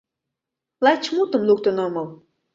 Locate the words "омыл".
1.85-2.07